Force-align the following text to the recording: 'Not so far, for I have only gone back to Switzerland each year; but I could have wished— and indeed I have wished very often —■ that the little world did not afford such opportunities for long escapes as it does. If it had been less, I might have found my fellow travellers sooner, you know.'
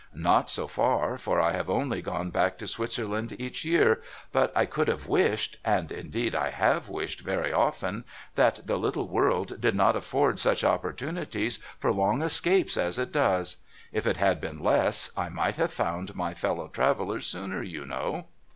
'Not 0.31 0.49
so 0.49 0.65
far, 0.65 1.15
for 1.19 1.39
I 1.39 1.51
have 1.51 1.69
only 1.69 2.01
gone 2.01 2.31
back 2.31 2.57
to 2.57 2.65
Switzerland 2.67 3.35
each 3.37 3.63
year; 3.63 4.01
but 4.31 4.51
I 4.57 4.65
could 4.65 4.87
have 4.87 5.05
wished— 5.05 5.57
and 5.77 5.91
indeed 5.91 6.33
I 6.33 6.49
have 6.49 6.89
wished 6.89 7.19
very 7.21 7.53
often 7.53 7.97
—■ 8.01 8.03
that 8.33 8.65
the 8.65 8.79
little 8.79 9.07
world 9.07 9.61
did 9.61 9.75
not 9.75 9.95
afford 9.95 10.39
such 10.39 10.63
opportunities 10.63 11.57
for 11.77 11.91
long 11.93 12.23
escapes 12.23 12.77
as 12.77 12.97
it 12.97 13.11
does. 13.11 13.57
If 13.91 14.07
it 14.07 14.17
had 14.17 14.41
been 14.41 14.63
less, 14.63 15.11
I 15.15 15.29
might 15.29 15.57
have 15.57 15.71
found 15.71 16.15
my 16.15 16.33
fellow 16.33 16.67
travellers 16.67 17.27
sooner, 17.27 17.61
you 17.61 17.85
know.' 17.85 18.25